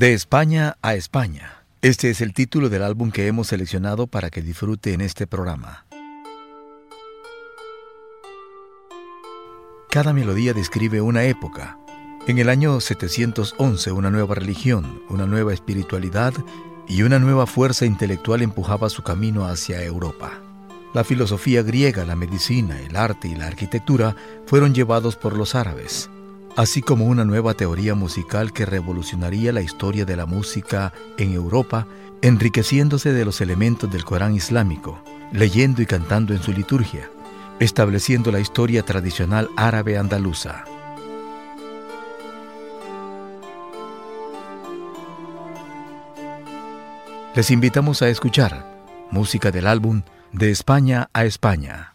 De 0.00 0.14
España 0.14 0.78
a 0.80 0.94
España. 0.94 1.62
Este 1.82 2.08
es 2.08 2.22
el 2.22 2.32
título 2.32 2.70
del 2.70 2.82
álbum 2.84 3.10
que 3.10 3.26
hemos 3.26 3.48
seleccionado 3.48 4.06
para 4.06 4.30
que 4.30 4.40
disfrute 4.40 4.94
en 4.94 5.02
este 5.02 5.26
programa. 5.26 5.84
Cada 9.90 10.14
melodía 10.14 10.54
describe 10.54 11.02
una 11.02 11.24
época. 11.24 11.78
En 12.26 12.38
el 12.38 12.48
año 12.48 12.80
711 12.80 13.92
una 13.92 14.10
nueva 14.10 14.34
religión, 14.36 15.02
una 15.10 15.26
nueva 15.26 15.52
espiritualidad 15.52 16.32
y 16.88 17.02
una 17.02 17.18
nueva 17.18 17.46
fuerza 17.46 17.84
intelectual 17.84 18.40
empujaba 18.40 18.88
su 18.88 19.02
camino 19.02 19.44
hacia 19.44 19.84
Europa. 19.84 20.40
La 20.94 21.04
filosofía 21.04 21.62
griega, 21.62 22.06
la 22.06 22.16
medicina, 22.16 22.80
el 22.80 22.96
arte 22.96 23.28
y 23.28 23.34
la 23.34 23.48
arquitectura 23.48 24.16
fueron 24.46 24.72
llevados 24.72 25.16
por 25.16 25.36
los 25.36 25.54
árabes 25.54 26.08
así 26.56 26.82
como 26.82 27.06
una 27.06 27.24
nueva 27.24 27.54
teoría 27.54 27.94
musical 27.94 28.52
que 28.52 28.66
revolucionaría 28.66 29.52
la 29.52 29.62
historia 29.62 30.04
de 30.04 30.16
la 30.16 30.26
música 30.26 30.92
en 31.16 31.32
Europa, 31.32 31.86
enriqueciéndose 32.22 33.12
de 33.12 33.24
los 33.24 33.40
elementos 33.40 33.90
del 33.90 34.04
Corán 34.04 34.34
islámico, 34.34 35.02
leyendo 35.32 35.82
y 35.82 35.86
cantando 35.86 36.34
en 36.34 36.42
su 36.42 36.52
liturgia, 36.52 37.10
estableciendo 37.60 38.32
la 38.32 38.40
historia 38.40 38.82
tradicional 38.82 39.48
árabe 39.56 39.96
andaluza. 39.96 40.64
Les 47.34 47.50
invitamos 47.50 48.02
a 48.02 48.08
escuchar 48.08 48.66
música 49.10 49.50
del 49.50 49.66
álbum 49.66 50.02
De 50.32 50.50
España 50.50 51.08
a 51.12 51.24
España. 51.24 51.89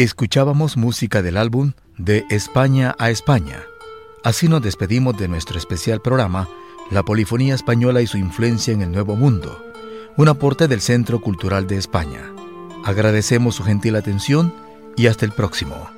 Escuchábamos 0.00 0.78
música 0.78 1.20
del 1.20 1.36
álbum 1.36 1.72
De 1.98 2.24
España 2.30 2.96
a 2.98 3.10
España. 3.10 3.64
Así 4.24 4.48
nos 4.48 4.62
despedimos 4.62 5.18
de 5.18 5.28
nuestro 5.28 5.58
especial 5.58 6.00
programa 6.00 6.48
La 6.90 7.02
Polifonía 7.02 7.54
Española 7.54 8.00
y 8.00 8.06
su 8.06 8.16
influencia 8.16 8.72
en 8.72 8.80
el 8.80 8.92
Nuevo 8.92 9.14
Mundo, 9.14 9.62
un 10.16 10.28
aporte 10.28 10.68
del 10.68 10.80
Centro 10.80 11.20
Cultural 11.20 11.66
de 11.66 11.76
España. 11.76 12.32
Agradecemos 12.82 13.56
su 13.56 13.62
gentil 13.62 13.94
atención 13.94 14.54
y 14.96 15.06
hasta 15.06 15.26
el 15.26 15.32
próximo. 15.32 15.90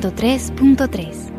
103.3. 0.00 1.30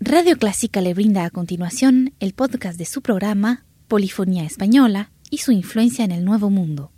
Radio 0.00 0.36
Clásica 0.36 0.82
le 0.82 0.92
brinda 0.92 1.24
a 1.24 1.30
continuación 1.30 2.12
el 2.20 2.34
podcast 2.34 2.78
de 2.78 2.84
su 2.84 3.00
programa 3.00 3.64
Polifonía 3.88 4.44
Española 4.44 5.10
y 5.30 5.38
su 5.38 5.50
influencia 5.50 6.04
en 6.04 6.12
el 6.12 6.26
Nuevo 6.26 6.50
Mundo. 6.50 6.93